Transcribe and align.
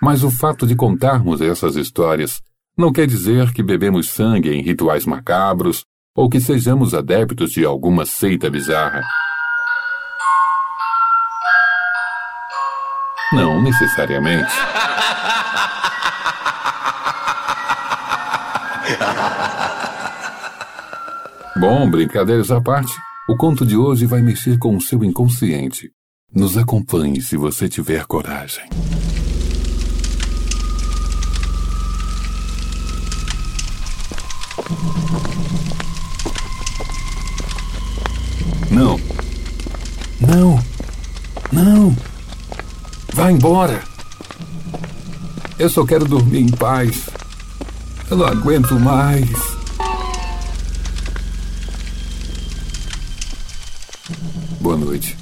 Mas 0.00 0.22
o 0.22 0.30
fato 0.30 0.66
de 0.66 0.74
contarmos 0.74 1.40
essas 1.40 1.76
histórias 1.76 2.40
não 2.78 2.92
quer 2.92 3.06
dizer 3.06 3.52
que 3.52 3.62
bebemos 3.62 4.08
sangue 4.08 4.50
em 4.50 4.62
rituais 4.62 5.04
macabros 5.04 5.84
ou 6.16 6.28
que 6.28 6.40
sejamos 6.40 6.94
adeptos 6.94 7.50
de 7.50 7.64
alguma 7.64 8.06
seita 8.06 8.48
bizarra. 8.48 9.02
Não 13.32 13.60
necessariamente. 13.62 14.52
Bom, 21.56 21.90
brincadeiras 21.90 22.50
à 22.50 22.60
parte, 22.60 22.92
o 23.28 23.36
conto 23.36 23.64
de 23.66 23.76
hoje 23.76 24.06
vai 24.06 24.20
mexer 24.20 24.58
com 24.58 24.76
o 24.76 24.80
seu 24.80 25.02
inconsciente. 25.02 25.90
Nos 26.32 26.56
acompanhe 26.58 27.20
se 27.20 27.36
você 27.36 27.68
tiver 27.68 28.04
coragem. 28.06 28.64
Não. 38.74 38.98
Não. 40.20 40.64
Não. 41.52 41.96
Vá 43.12 43.30
embora. 43.30 43.80
Eu 45.56 45.70
só 45.70 45.86
quero 45.86 46.04
dormir 46.04 46.40
em 46.40 46.48
paz. 46.48 47.06
Eu 48.10 48.16
não 48.16 48.26
aguento 48.26 48.74
mais. 48.80 49.30
Boa 54.60 54.76
noite. 54.76 55.16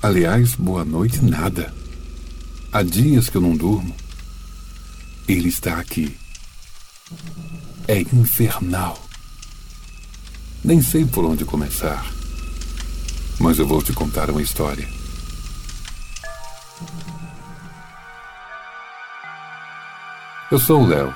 Aliás, 0.00 0.54
boa 0.54 0.84
noite 0.84 1.24
nada. 1.24 1.74
Há 2.72 2.84
dias 2.84 3.28
que 3.28 3.36
eu 3.36 3.40
não 3.40 3.56
durmo. 3.56 3.92
Ele 5.26 5.48
está 5.48 5.80
aqui. 5.80 6.16
É 7.88 7.98
infernal. 8.00 9.05
Nem 10.66 10.82
sei 10.82 11.04
por 11.04 11.24
onde 11.24 11.44
começar. 11.44 12.04
Mas 13.38 13.56
eu 13.60 13.64
vou 13.68 13.80
te 13.80 13.92
contar 13.92 14.28
uma 14.30 14.42
história. 14.42 14.84
Eu 20.50 20.58
sou 20.58 20.82
o 20.82 20.86
Léo. 20.88 21.14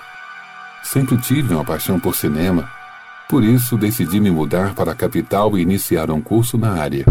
Sempre 0.84 1.16
tive 1.16 1.52
uma 1.52 1.64
paixão 1.64 1.98
por 1.98 2.14
cinema. 2.14 2.70
Por 3.28 3.42
isso, 3.42 3.76
decidi 3.76 4.20
me 4.20 4.30
mudar 4.30 4.72
para 4.72 4.92
a 4.92 4.94
capital 4.94 5.58
e 5.58 5.62
iniciar 5.62 6.12
um 6.12 6.20
curso 6.20 6.56
na 6.56 6.80
área. 6.80 7.04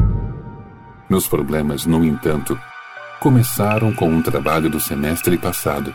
Meus 1.10 1.28
problemas, 1.28 1.86
no 1.86 2.06
entanto, 2.06 2.58
começaram 3.20 3.94
com 3.94 4.10
um 4.10 4.22
trabalho 4.22 4.70
do 4.70 4.80
semestre 4.80 5.38
passado. 5.38 5.92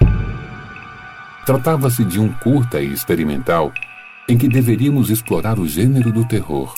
Tratava-se 1.47 2.05
de 2.05 2.21
um 2.21 2.31
curta 2.35 2.83
e 2.83 2.93
experimental 2.93 3.73
em 4.29 4.39
que 4.39 4.49
deveríamos 4.49 5.11
explorar 5.11 5.59
o 5.59 5.67
gênero 5.67 6.13
do 6.13 6.25
terror. 6.25 6.75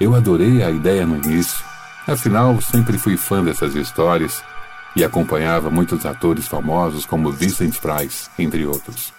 Eu 0.00 0.14
adorei 0.14 0.62
a 0.62 0.70
ideia 0.70 1.06
no 1.06 1.16
início, 1.16 1.64
afinal 2.06 2.60
sempre 2.60 2.98
fui 2.98 3.16
fã 3.16 3.42
dessas 3.42 3.74
histórias 3.74 4.42
e 4.94 5.04
acompanhava 5.04 5.70
muitos 5.70 6.06
atores 6.06 6.46
famosos 6.46 7.04
como 7.04 7.32
Vincent 7.32 7.78
Price, 7.78 8.30
entre 8.38 8.66
outros. 8.66 9.12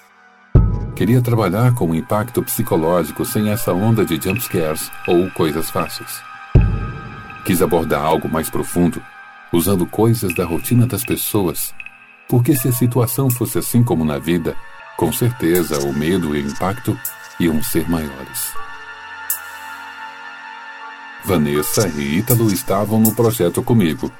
Queria 0.95 1.21
trabalhar 1.21 1.75
com 1.75 1.87
um 1.87 1.95
impacto 1.95 2.41
psicológico 2.41 3.23
sem 3.23 3.51
essa 3.51 3.71
onda 3.71 4.03
de 4.03 4.19
jumpscares 4.19 4.89
ou 5.07 5.29
coisas 5.31 5.69
fáceis. 5.69 6.21
Quis 7.45 7.61
abordar 7.61 8.03
algo 8.03 8.27
mais 8.27 8.49
profundo, 8.49 9.01
usando 9.53 9.85
coisas 9.85 10.33
da 10.33 10.43
rotina 10.43 10.87
das 10.87 11.03
pessoas, 11.05 11.73
porque 12.27 12.55
se 12.55 12.67
a 12.67 12.71
situação 12.71 13.29
fosse 13.29 13.59
assim 13.59 13.83
como 13.83 14.03
na 14.03 14.17
vida, 14.17 14.55
com 14.97 15.13
certeza 15.13 15.79
o 15.87 15.93
medo 15.93 16.35
e 16.35 16.41
o 16.41 16.47
impacto 16.49 16.99
iam 17.39 17.61
ser 17.61 17.87
maiores. 17.87 18.51
Vanessa 21.23 21.87
e 21.89 22.17
Ítalo 22.17 22.51
estavam 22.51 22.99
no 22.99 23.13
projeto 23.13 23.61
comigo. 23.61 24.11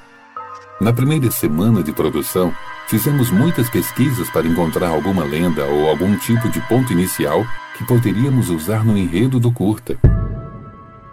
Na 0.80 0.92
primeira 0.92 1.30
semana 1.32 1.82
de 1.82 1.92
produção, 1.92 2.54
fizemos 2.86 3.30
muitas 3.30 3.68
pesquisas 3.68 4.30
para 4.30 4.46
encontrar 4.46 4.88
alguma 4.88 5.24
lenda 5.24 5.64
ou 5.64 5.88
algum 5.88 6.16
tipo 6.18 6.48
de 6.48 6.60
ponto 6.68 6.92
inicial 6.92 7.44
que 7.76 7.84
poderíamos 7.84 8.48
usar 8.48 8.84
no 8.84 8.96
enredo 8.96 9.40
do 9.40 9.50
curta. 9.50 9.98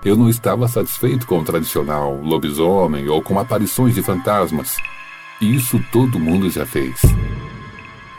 Eu 0.04 0.16
não 0.16 0.30
estava 0.30 0.68
satisfeito 0.68 1.26
com 1.26 1.40
o 1.40 1.44
tradicional 1.44 2.22
lobisomem 2.22 3.10
ou 3.10 3.24
com 3.24 3.40
aparições 3.40 3.96
de 3.96 4.04
fantasmas. 4.04 4.78
Isso 5.42 5.84
todo 5.92 6.20
mundo 6.20 6.50
já 6.52 6.66
fez. 6.66 7.02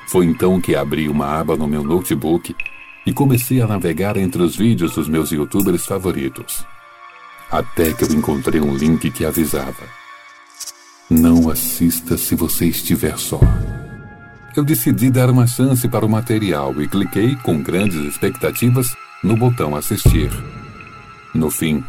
Foi 0.06 0.24
então 0.24 0.60
que 0.60 0.76
abri 0.76 1.08
uma 1.08 1.26
aba 1.26 1.56
no 1.56 1.66
meu 1.66 1.82
notebook 1.82 2.54
e 3.04 3.12
comecei 3.12 3.60
a 3.60 3.66
navegar 3.66 4.16
entre 4.16 4.42
os 4.42 4.56
vídeos 4.56 4.94
dos 4.94 5.08
meus 5.08 5.30
youtubers 5.30 5.84
favoritos. 5.84 6.64
Até 7.50 7.92
que 7.92 8.04
eu 8.04 8.12
encontrei 8.12 8.60
um 8.60 8.76
link 8.76 9.10
que 9.10 9.24
avisava: 9.24 9.84
Não 11.10 11.50
assista 11.50 12.16
se 12.16 12.34
você 12.34 12.66
estiver 12.66 13.18
só. 13.18 13.40
Eu 14.56 14.64
decidi 14.64 15.10
dar 15.10 15.30
uma 15.30 15.46
chance 15.46 15.86
para 15.88 16.06
o 16.06 16.08
material 16.08 16.80
e 16.80 16.88
cliquei, 16.88 17.36
com 17.36 17.62
grandes 17.62 17.96
expectativas, 17.96 18.88
no 19.22 19.36
botão 19.36 19.76
assistir. 19.76 20.30
No 21.34 21.50
fim, 21.50 21.84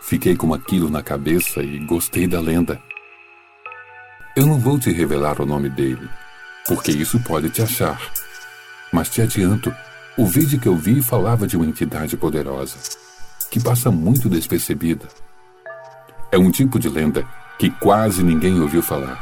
fiquei 0.00 0.34
com 0.34 0.54
aquilo 0.54 0.88
na 0.88 1.02
cabeça 1.02 1.62
e 1.62 1.78
gostei 1.80 2.26
da 2.26 2.40
lenda. 2.40 2.80
Eu 4.34 4.46
não 4.46 4.58
vou 4.58 4.78
te 4.78 4.90
revelar 4.90 5.40
o 5.40 5.46
nome 5.46 5.68
dele, 5.68 6.08
porque 6.66 6.90
isso 6.90 7.20
pode 7.20 7.50
te 7.50 7.62
achar. 7.62 8.00
Mas 8.92 9.08
te 9.08 9.22
adianto, 9.22 9.74
o 10.16 10.26
vídeo 10.26 10.58
que 10.58 10.68
eu 10.68 10.76
vi 10.76 11.02
falava 11.02 11.46
de 11.46 11.56
uma 11.56 11.66
entidade 11.66 12.16
poderosa, 12.16 12.76
que 13.50 13.60
passa 13.60 13.90
muito 13.90 14.28
despercebida. 14.28 15.06
É 16.30 16.38
um 16.38 16.50
tipo 16.50 16.78
de 16.78 16.88
lenda 16.88 17.26
que 17.58 17.70
quase 17.70 18.22
ninguém 18.22 18.60
ouviu 18.60 18.82
falar. 18.82 19.20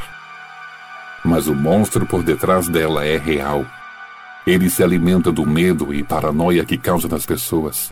Mas 1.24 1.46
o 1.46 1.54
monstro 1.54 2.06
por 2.06 2.22
detrás 2.22 2.68
dela 2.68 3.04
é 3.04 3.16
real. 3.16 3.64
Ele 4.46 4.68
se 4.68 4.82
alimenta 4.82 5.32
do 5.32 5.46
medo 5.46 5.94
e 5.94 6.02
paranoia 6.02 6.64
que 6.64 6.76
causa 6.76 7.08
nas 7.08 7.24
pessoas. 7.24 7.90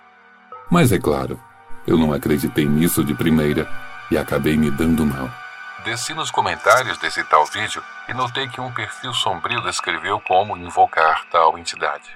Mas 0.70 0.92
é 0.92 0.98
claro, 0.98 1.40
eu 1.86 1.96
não 1.96 2.12
acreditei 2.12 2.66
nisso 2.66 3.02
de 3.02 3.14
primeira 3.14 3.68
e 4.10 4.18
acabei 4.18 4.56
me 4.56 4.70
dando 4.70 5.04
mal. 5.04 5.41
Desci 5.84 6.14
nos 6.14 6.30
comentários 6.30 6.96
desse 6.98 7.24
tal 7.24 7.44
vídeo 7.46 7.82
e 8.08 8.14
notei 8.14 8.46
que 8.46 8.60
um 8.60 8.72
perfil 8.72 9.12
sombrio 9.12 9.60
descreveu 9.62 10.20
como 10.20 10.56
invocar 10.56 11.26
tal 11.28 11.58
entidade. 11.58 12.08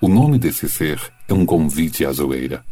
O 0.00 0.06
nome 0.06 0.38
desse 0.38 0.68
ser 0.68 1.00
é 1.28 1.34
um 1.34 1.44
convite 1.44 2.06
à 2.06 2.12
zoeira. 2.12 2.64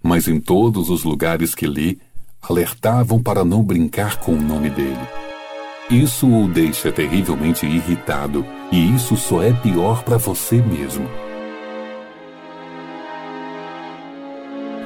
Mas 0.00 0.28
em 0.28 0.40
todos 0.40 0.88
os 0.90 1.02
lugares 1.02 1.56
que 1.56 1.66
li, 1.66 2.00
alertavam 2.40 3.20
para 3.20 3.44
não 3.44 3.64
brincar 3.64 4.18
com 4.18 4.32
o 4.32 4.40
nome 4.40 4.70
dele. 4.70 5.08
Isso 5.90 6.28
o 6.28 6.46
deixa 6.46 6.92
terrivelmente 6.92 7.66
irritado, 7.66 8.46
e 8.70 8.94
isso 8.94 9.16
só 9.16 9.42
é 9.42 9.52
pior 9.52 10.04
para 10.04 10.18
você 10.18 10.62
mesmo. 10.62 11.08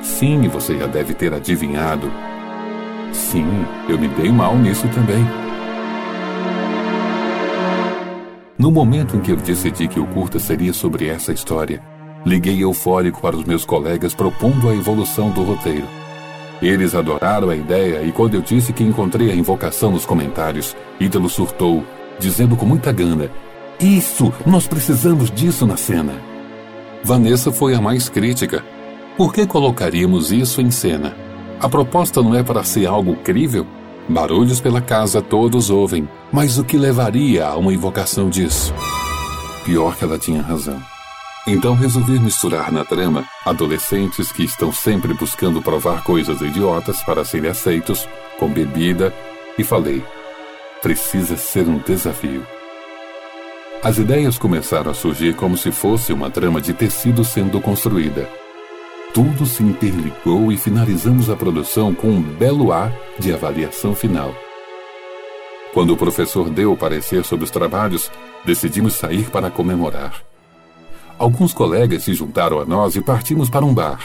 Sim, 0.03 0.49
você 0.49 0.79
já 0.79 0.87
deve 0.87 1.13
ter 1.13 1.35
adivinhado. 1.35 2.11
Sim, 3.13 3.47
eu 3.89 3.99
me 3.99 4.09
dei 4.09 4.31
mal 4.31 4.57
nisso 4.57 4.87
também. 4.89 5.25
No 8.59 8.71
momento 8.71 9.17
em 9.17 9.21
que 9.21 9.33
eu 9.33 9.37
decidi 9.37 9.89
que 9.89 9.99
o 9.99 10.07
curta 10.07 10.39
seria 10.39 10.73
sobre 10.73 11.09
essa 11.09 11.33
história, 11.33 11.83
liguei 12.27 12.63
eufórico 12.63 13.21
para 13.21 13.37
os 13.37 13.45
meus 13.45 13.65
colegas 13.65 14.15
propondo 14.15 14.69
a 14.69 14.75
evolução 14.75 15.31
do 15.31 15.43
roteiro. 15.43 15.87
Eles 16.61 16.95
adoraram 16.95 17.49
a 17.49 17.57
ideia 17.57 18.03
e 18.03 18.13
quando 18.13 18.35
eu 18.35 18.43
disse 18.43 18.73
que 18.73 18.85
encontrei 18.85 19.31
a 19.31 19.35
invocação 19.35 19.91
nos 19.91 20.05
comentários, 20.05 20.77
Ítalo 21.01 21.29
surtou, 21.29 21.83
dizendo 22.19 22.55
com 22.55 22.67
muita 22.67 22.93
gana: 22.93 23.31
Isso! 23.81 24.31
Nós 24.45 24.67
precisamos 24.67 25.31
disso 25.31 25.67
na 25.67 25.79
cena! 25.79 26.13
Vanessa 27.03 27.51
foi 27.51 27.75
a 27.75 27.81
mais 27.81 28.11
crítica. 28.11 28.63
Por 29.17 29.33
que 29.33 29.47
colocaríamos 29.47 30.31
isso 30.31 30.61
em 30.61 30.71
cena? 30.71 31.17
A 31.61 31.69
proposta 31.69 32.23
não 32.23 32.35
é 32.35 32.43
para 32.43 32.65
ser 32.65 32.87
algo 32.87 33.17
crível? 33.17 33.67
Barulhos 34.09 34.61
pela 34.61 34.81
casa 34.81 35.21
todos 35.21 35.69
ouvem, 35.69 36.09
mas 36.33 36.59
o 36.59 36.65
que 36.65 36.79
levaria 36.79 37.47
a 37.47 37.57
uma 37.57 37.73
invocação 37.73 38.31
disso? 38.31 38.73
Pior 39.63 39.95
que 39.95 40.05
ela 40.05 40.19
tinha 40.19 40.41
razão. 40.41 40.81
Então 41.47 41.75
resolvi 41.75 42.19
misturar 42.19 42.73
na 42.73 42.83
trama 42.83 43.27
adolescentes 43.45 44.33
que 44.33 44.43
estão 44.43 44.73
sempre 44.73 45.13
buscando 45.13 45.61
provar 45.61 46.03
coisas 46.03 46.41
idiotas 46.41 47.03
para 47.03 47.27
serem 47.27 47.51
aceitos, 47.51 48.09
com 48.39 48.49
bebida, 48.49 49.13
e 49.59 49.63
falei: 49.63 50.03
precisa 50.81 51.37
ser 51.37 51.69
um 51.69 51.79
desafio. 51.79 52.43
As 53.83 53.99
ideias 53.99 54.39
começaram 54.39 54.91
a 54.91 54.95
surgir 54.95 55.35
como 55.35 55.59
se 55.59 55.71
fosse 55.71 56.11
uma 56.11 56.31
trama 56.31 56.59
de 56.59 56.73
tecido 56.73 57.23
sendo 57.23 57.61
construída. 57.61 58.40
Tudo 59.13 59.45
se 59.45 59.63
interligou 59.63 60.53
e 60.53 60.57
finalizamos 60.57 61.29
a 61.29 61.37
produção 61.37 61.95
com 61.95 62.09
um 62.09 62.23
belo 62.23 62.73
ar 62.73 62.93
de 63.19 63.33
avaliação 63.33 63.95
final. 63.95 64.35
Quando 65.75 65.93
o 65.93 65.97
professor 65.97 66.49
deu 66.51 66.73
o 66.73 66.77
parecer 66.77 67.25
sobre 67.25 67.45
os 67.45 67.51
trabalhos, 67.51 68.11
decidimos 68.45 68.95
sair 68.95 69.31
para 69.31 69.51
comemorar 69.51 70.31
alguns 71.21 71.53
colegas 71.53 72.05
se 72.05 72.15
juntaram 72.15 72.59
a 72.59 72.65
nós 72.65 72.97
e 72.97 73.03
partimos 73.03 73.51
para 73.51 73.65
um 73.65 73.75
bar. 73.75 74.01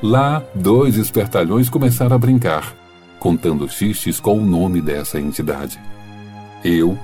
Lá, 0.00 0.40
dois 0.54 0.96
espertalhões 0.96 1.68
começaram 1.68 2.14
a 2.14 2.18
brincar, 2.18 2.72
contando 3.18 3.68
xixes 3.68 4.20
com 4.20 4.38
o 4.38 4.46
nome 4.46 4.80
dessa 4.80 5.18
entidade. 5.18 5.80
Eu, 6.64 6.96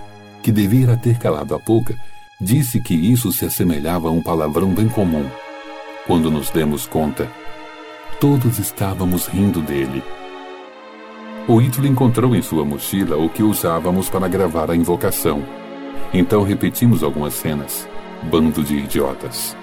que 0.45 0.53
devia 0.53 0.97
ter 0.97 1.19
calado 1.19 1.57
a 1.57 1.59
boca, 1.59 1.99
disse 2.41 2.81
que 2.81 2.95
isso 2.95 3.33
se 3.33 3.45
assemelhava 3.45 4.09
a 4.09 4.13
um 4.13 4.23
palavrão 4.23 4.73
bem 4.73 4.89
comum. 4.89 5.29
Quando 6.07 6.31
nos 6.31 6.51
demos 6.51 6.87
conta, 6.87 7.31
todos 8.21 8.59
estávamos 8.59 9.27
rindo 9.27 9.61
dele. 9.61 10.03
O 11.47 11.61
Ítalo 11.61 11.87
encontrou 11.87 12.35
em 12.35 12.43
sua 12.43 12.65
mochila 12.65 13.17
o 13.17 13.29
que 13.29 13.43
usávamos 13.43 14.09
para 14.09 14.27
gravar 14.27 14.71
a 14.71 14.77
invocação. 14.77 15.43
Então 16.13 16.43
repetimos 16.43 17.03
algumas 17.03 17.35
cenas 17.35 17.89
bando 18.23 18.63
de 18.63 18.77
idiotas. 18.77 19.57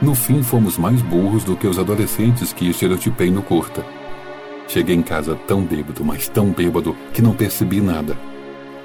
No 0.00 0.14
fim, 0.14 0.42
fomos 0.42 0.78
mais 0.78 1.02
burros 1.02 1.44
do 1.44 1.56
que 1.56 1.66
os 1.66 1.78
adolescentes 1.78 2.52
que 2.52 2.68
estereotipei 2.68 3.30
no 3.30 3.42
curta. 3.42 3.84
Cheguei 4.68 4.94
em 4.94 5.02
casa 5.02 5.34
tão 5.46 5.62
bêbado, 5.62 6.04
mas 6.04 6.28
tão 6.28 6.50
bêbado, 6.50 6.96
que 7.12 7.22
não 7.22 7.34
percebi 7.34 7.80
nada. 7.80 8.16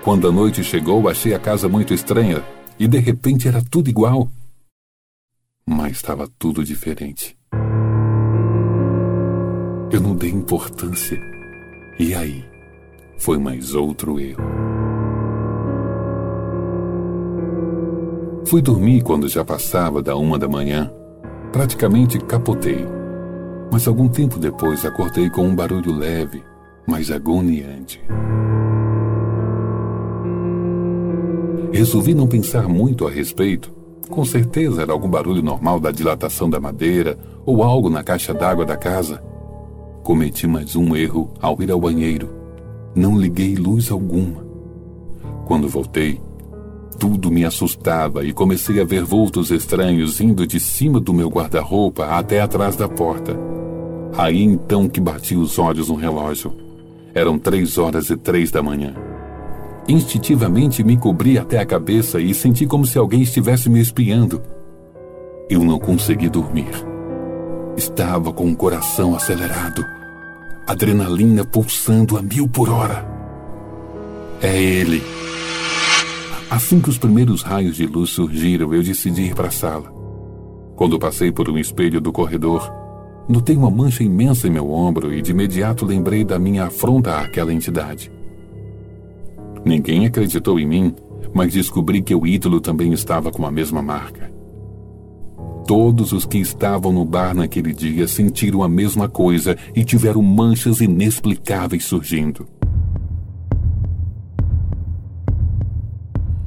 Quando 0.02 0.28
a 0.28 0.32
noite 0.32 0.64
chegou, 0.64 1.08
achei 1.08 1.34
a 1.34 1.40
casa 1.40 1.68
muito 1.70 1.94
estranha 1.94 2.42
e 2.80 2.88
de 2.88 3.00
repente 3.00 3.48
era 3.48 3.62
tudo 3.62 3.90
igual. 3.90 4.28
Mas 5.66 5.94
estava 5.94 6.28
tudo 6.38 6.64
diferente. 6.64 7.38
Eu 9.90 10.02
não 10.02 10.14
dei 10.14 10.30
importância. 10.30 11.18
E 11.98 12.14
aí? 12.14 12.44
Foi 13.18 13.38
mais 13.38 13.74
outro 13.74 14.20
erro. 14.20 14.44
Fui 18.46 18.62
dormir 18.62 19.04
quando 19.04 19.30
já 19.30 19.46
passava 19.46 20.02
da 20.02 20.18
uma 20.18 20.38
da 20.38 20.50
manhã. 20.50 20.92
Praticamente 21.54 22.20
capotei. 22.20 22.86
Mas 23.72 23.88
algum 23.88 24.10
tempo 24.10 24.38
depois 24.38 24.86
acordei 24.86 25.30
com 25.30 25.48
um 25.48 25.56
barulho 25.56 25.94
leve, 25.94 26.44
mas 26.86 27.10
agoniante. 27.10 28.02
Resolvi 31.72 32.14
não 32.14 32.28
pensar 32.28 32.68
muito 32.68 33.08
a 33.08 33.10
respeito. 33.10 33.83
Com 34.10 34.26
certeza 34.26 34.82
era 34.82 34.92
algum 34.92 35.10
barulho 35.10 35.42
normal 35.42 35.80
da 35.80 35.92
dilatação 35.92 36.50
da 36.50 36.60
madeira 36.60 37.18
ou 37.46 37.64
algo 37.64 37.90
na 37.90 38.04
caixa 38.04 38.34
d'água 38.34 38.66
da 38.66 38.78
casa. 38.78 39.24
Cometi 40.04 40.46
mais 40.46 40.76
um 40.76 40.96
erro 40.96 41.32
ao 41.42 41.62
ir 41.62 41.72
ao 41.72 41.80
banheiro. 41.80 42.30
Não 42.96 43.18
liguei 43.18 43.56
luz 43.56 43.92
alguma. 43.92 44.46
Quando 45.46 45.68
voltei, 45.68 46.22
tudo 47.00 47.32
me 47.32 47.44
assustava 47.44 48.24
e 48.24 48.34
comecei 48.34 48.80
a 48.80 48.86
ver 48.86 49.04
vultos 49.04 49.52
estranhos 49.52 50.22
indo 50.22 50.46
de 50.46 50.60
cima 50.60 51.00
do 51.00 51.14
meu 51.14 51.30
guarda-roupa 51.30 52.06
até 52.06 52.42
atrás 52.42 52.76
da 52.76 52.88
porta. 52.88 53.36
Aí 54.16 54.44
então 54.44 54.88
que 54.88 55.02
bati 55.02 55.36
os 55.36 55.58
olhos 55.58 55.90
no 55.90 55.96
relógio. 55.96 56.54
Eram 57.14 57.40
três 57.40 57.78
horas 57.78 58.10
e 58.10 58.18
três 58.18 58.52
da 58.52 58.62
manhã. 58.62 58.94
Instintivamente 59.88 60.84
me 60.84 60.96
cobri 60.96 61.38
até 61.38 61.60
a 61.60 61.66
cabeça 61.66 62.20
e 62.20 62.34
senti 62.34 62.66
como 62.66 62.86
se 62.86 62.98
alguém 62.98 63.22
estivesse 63.22 63.70
me 63.70 63.82
espiando. 63.82 64.42
Eu 65.50 65.64
não 65.64 65.78
consegui 65.78 66.30
dormir. 66.30 66.72
Estava 67.76 68.32
com 68.32 68.50
o 68.50 68.56
coração 68.56 69.14
acelerado, 69.14 69.84
adrenalina 70.66 71.44
pulsando 71.44 72.18
a 72.18 72.22
mil 72.22 72.48
por 72.48 72.70
hora. 72.70 73.06
É 74.42 74.62
ele. 74.62 75.02
Assim 76.50 76.80
que 76.80 76.90
os 76.90 76.98
primeiros 76.98 77.42
raios 77.42 77.76
de 77.76 77.86
luz 77.86 78.12
surgiram, 78.12 78.74
eu 78.74 78.84
decidi 78.84 79.24
ir 79.24 79.36
para 79.36 79.48
a 79.48 79.52
sala. 79.52 79.92
Quando 80.76 81.00
passei 81.00 81.32
por 81.32 81.50
um 81.50 81.58
espelho 81.58 82.00
do 82.00 82.12
corredor, 82.12 82.72
notei 83.28 83.58
uma 83.58 83.72
mancha 83.72 84.04
imensa 84.04 84.48
em 84.48 84.52
meu 84.52 84.72
ombro 84.72 85.14
e 85.14 85.22
de 85.22 85.32
imediato 85.32 85.86
lembrei 85.86 86.24
da 86.24 86.40
minha 86.40 86.66
afronta 86.66 87.18
àquela 87.18 87.52
entidade. 87.52 88.12
Ninguém 89.66 90.06
acreditou 90.06 90.60
em 90.60 90.68
mim, 90.68 90.96
mas 91.34 91.54
descobri 91.54 92.02
que 92.02 92.14
o 92.14 92.28
ídolo 92.28 92.60
também 92.60 92.94
estava 92.94 93.32
com 93.32 93.46
a 93.46 93.52
mesma 93.52 93.82
marca. 93.82 94.32
Todos 95.66 96.12
os 96.12 96.26
que 96.26 96.40
estavam 96.40 96.92
no 96.92 97.06
bar 97.06 97.34
naquele 97.34 97.72
dia 97.72 98.06
sentiram 98.08 98.64
a 98.64 98.68
mesma 98.68 99.08
coisa 99.08 99.58
e 99.74 99.86
tiveram 99.86 100.22
manchas 100.22 100.82
inexplicáveis 100.82 101.86
surgindo. 101.86 102.46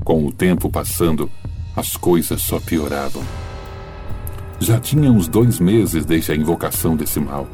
Com 0.04 0.26
o 0.26 0.32
tempo 0.32 0.70
passando, 0.70 1.30
as 1.74 1.96
coisas 1.96 2.42
só 2.42 2.60
pioravam. 2.60 3.22
Já 4.60 4.78
tinha 4.78 5.10
uns 5.10 5.28
dois 5.28 5.58
meses 5.58 6.04
desde 6.04 6.32
a 6.32 6.36
invocação 6.36 6.94
desse 6.94 7.18
mal. 7.18 7.48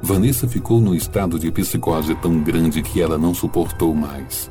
Vanessa 0.00 0.48
ficou 0.48 0.80
num 0.80 0.94
estado 0.94 1.38
de 1.38 1.50
psicose 1.50 2.14
tão 2.16 2.40
grande 2.40 2.82
que 2.82 3.02
ela 3.02 3.18
não 3.18 3.34
suportou 3.34 3.94
mais. 3.94 4.50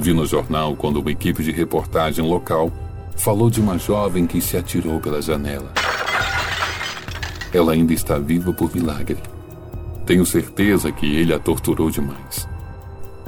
Vi 0.00 0.12
no 0.12 0.24
jornal 0.24 0.76
quando 0.76 1.00
uma 1.00 1.10
equipe 1.10 1.42
de 1.42 1.50
reportagem 1.50 2.24
local 2.24 2.72
falou 3.16 3.50
de 3.50 3.60
uma 3.60 3.76
jovem 3.76 4.28
que 4.28 4.40
se 4.40 4.56
atirou 4.56 5.00
pela 5.00 5.20
janela. 5.20 5.72
Ela 7.52 7.72
ainda 7.72 7.92
está 7.92 8.16
viva 8.16 8.52
por 8.52 8.72
milagre. 8.72 9.18
Tenho 10.06 10.24
certeza 10.24 10.92
que 10.92 11.04
ele 11.04 11.34
a 11.34 11.38
torturou 11.38 11.90
demais. 11.90 12.48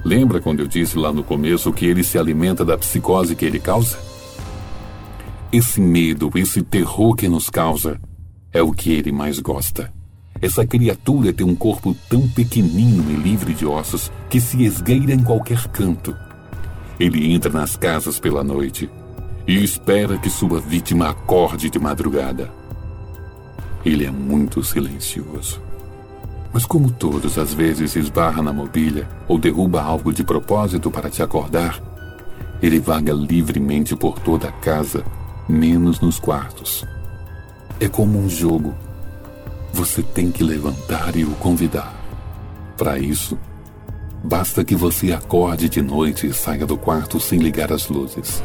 Lembra 0.04 0.40
quando 0.40 0.60
eu 0.60 0.66
disse 0.66 0.96
lá 0.96 1.12
no 1.12 1.24
começo 1.24 1.72
que 1.72 1.86
ele 1.86 2.04
se 2.04 2.16
alimenta 2.16 2.64
da 2.64 2.78
psicose 2.78 3.34
que 3.34 3.44
ele 3.44 3.58
causa? 3.58 3.98
Esse 5.52 5.80
medo, 5.80 6.30
esse 6.36 6.62
terror 6.62 7.16
que 7.16 7.28
nos 7.28 7.50
causa, 7.50 8.00
é 8.52 8.62
o 8.62 8.72
que 8.72 8.92
ele 8.92 9.10
mais 9.10 9.40
gosta. 9.40 9.92
Essa 10.40 10.64
criatura 10.64 11.32
tem 11.32 11.44
um 11.44 11.56
corpo 11.56 11.94
tão 12.08 12.26
pequenino 12.28 13.10
e 13.10 13.16
livre 13.16 13.52
de 13.52 13.66
ossos 13.66 14.10
que 14.30 14.40
se 14.40 14.62
esgueira 14.62 15.12
em 15.12 15.22
qualquer 15.22 15.66
canto. 15.68 16.16
Ele 17.00 17.32
entra 17.32 17.50
nas 17.50 17.76
casas 17.76 18.20
pela 18.20 18.44
noite 18.44 18.90
e 19.46 19.64
espera 19.64 20.18
que 20.18 20.28
sua 20.28 20.60
vítima 20.60 21.08
acorde 21.08 21.70
de 21.70 21.78
madrugada. 21.78 22.52
Ele 23.82 24.04
é 24.04 24.10
muito 24.10 24.62
silencioso. 24.62 25.62
Mas 26.52 26.66
como 26.66 26.90
todos 26.90 27.38
às 27.38 27.54
vezes 27.54 27.96
esbarra 27.96 28.42
na 28.42 28.52
mobília 28.52 29.08
ou 29.26 29.38
derruba 29.38 29.80
algo 29.80 30.12
de 30.12 30.22
propósito 30.22 30.90
para 30.90 31.08
te 31.08 31.22
acordar, 31.22 31.80
ele 32.60 32.78
vaga 32.78 33.14
livremente 33.14 33.96
por 33.96 34.18
toda 34.18 34.48
a 34.48 34.52
casa, 34.52 35.02
menos 35.48 36.00
nos 36.00 36.20
quartos. 36.20 36.84
É 37.80 37.88
como 37.88 38.18
um 38.18 38.28
jogo. 38.28 38.74
Você 39.72 40.02
tem 40.02 40.30
que 40.30 40.44
levantar 40.44 41.16
e 41.16 41.24
o 41.24 41.30
convidar. 41.36 41.94
Para 42.76 42.98
isso, 42.98 43.38
basta 44.22 44.64
que 44.64 44.74
você 44.74 45.12
acorde 45.12 45.68
de 45.68 45.80
noite 45.80 46.26
e 46.26 46.32
saia 46.32 46.66
do 46.66 46.76
quarto 46.76 47.18
sem 47.18 47.38
ligar 47.38 47.72
as 47.72 47.88
luzes. 47.88 48.42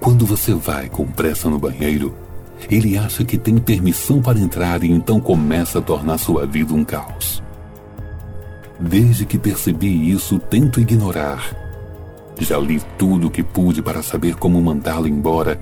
Quando 0.00 0.24
você 0.24 0.54
vai 0.54 0.88
com 0.88 1.06
pressa 1.06 1.50
no 1.50 1.58
banheiro, 1.58 2.14
ele 2.70 2.96
acha 2.98 3.24
que 3.24 3.38
tem 3.38 3.58
permissão 3.58 4.20
para 4.20 4.38
entrar 4.38 4.82
e 4.82 4.90
então 4.90 5.20
começa 5.20 5.78
a 5.78 5.82
tornar 5.82 6.18
sua 6.18 6.46
vida 6.46 6.74
um 6.74 6.84
caos. 6.84 7.42
Desde 8.80 9.26
que 9.26 9.38
percebi 9.38 10.10
isso, 10.10 10.38
tento 10.38 10.80
ignorar. 10.80 11.54
Já 12.38 12.58
li 12.58 12.80
tudo 12.96 13.26
o 13.26 13.30
que 13.30 13.42
pude 13.42 13.82
para 13.82 14.02
saber 14.02 14.36
como 14.36 14.62
mandá-lo 14.62 15.08
embora, 15.08 15.60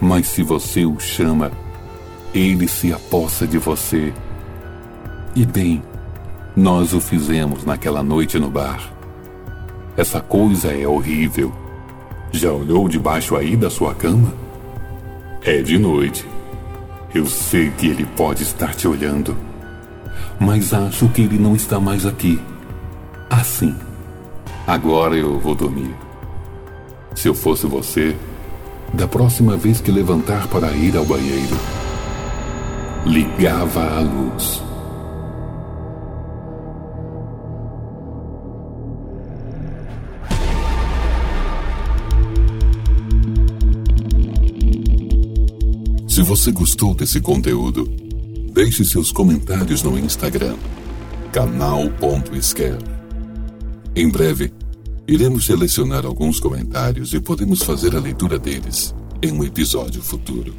mas 0.00 0.28
se 0.28 0.42
você 0.42 0.84
o 0.84 0.98
chama, 0.98 1.50
ele 2.32 2.68
se 2.68 2.92
apossa 2.92 3.46
de 3.46 3.58
você. 3.58 4.12
E 5.34 5.44
bem, 5.44 5.82
nós 6.54 6.92
o 6.92 7.00
fizemos 7.00 7.64
naquela 7.64 8.02
noite 8.02 8.38
no 8.38 8.50
bar. 8.50 8.92
Essa 9.96 10.20
coisa 10.20 10.72
é 10.72 10.86
horrível. 10.86 11.52
Já 12.30 12.50
olhou 12.50 12.88
debaixo 12.88 13.36
aí 13.36 13.56
da 13.56 13.70
sua 13.70 13.94
cama? 13.94 14.32
É 15.42 15.62
de 15.62 15.78
noite. 15.78 16.26
Eu 17.14 17.26
sei 17.26 17.70
que 17.70 17.88
ele 17.88 18.04
pode 18.04 18.42
estar 18.42 18.74
te 18.74 18.88
olhando, 18.88 19.36
mas 20.40 20.72
acho 20.72 21.08
que 21.08 21.22
ele 21.22 21.38
não 21.38 21.54
está 21.54 21.78
mais 21.78 22.06
aqui. 22.06 22.40
Assim. 23.28 23.74
Agora 24.66 25.16
eu 25.16 25.38
vou 25.38 25.54
dormir. 25.54 25.94
Se 27.14 27.28
eu 27.28 27.34
fosse 27.34 27.66
você, 27.66 28.16
da 28.94 29.06
próxima 29.06 29.56
vez 29.56 29.80
que 29.80 29.90
levantar 29.90 30.48
para 30.48 30.70
ir 30.72 30.96
ao 30.96 31.04
banheiro, 31.04 31.56
ligava 33.04 33.98
a 33.98 34.00
luz. 34.00 34.71
Se 46.12 46.20
você 46.20 46.52
gostou 46.52 46.94
desse 46.94 47.22
conteúdo, 47.22 47.86
deixe 48.52 48.84
seus 48.84 49.10
comentários 49.10 49.82
no 49.82 49.98
Instagram, 49.98 50.58
canal.scare. 51.32 52.84
Em 53.96 54.10
breve, 54.10 54.52
iremos 55.08 55.46
selecionar 55.46 56.04
alguns 56.04 56.38
comentários 56.38 57.14
e 57.14 57.18
podemos 57.18 57.62
fazer 57.62 57.96
a 57.96 57.98
leitura 57.98 58.38
deles 58.38 58.94
em 59.22 59.32
um 59.32 59.42
episódio 59.42 60.02
futuro. 60.02 60.54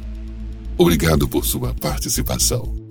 Obrigado 0.76 1.28
por 1.28 1.46
sua 1.46 1.72
participação. 1.72 2.83